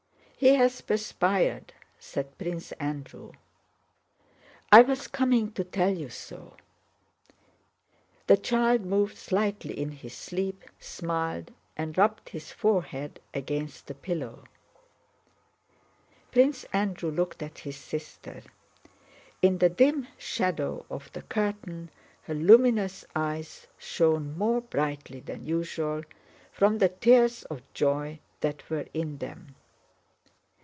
[0.43, 3.33] "He has perspired," said Prince Andrew.
[4.71, 6.57] "I was coming to tell you so."
[8.25, 14.45] The child moved slightly in his sleep, smiled, and rubbed his forehead against the pillow.
[16.31, 18.41] Prince Andrew looked at his sister.
[19.43, 21.91] In the dim shadow of the curtain
[22.23, 26.01] her luminous eyes shone more brightly than usual
[26.51, 29.53] from the tears of joy that were in them.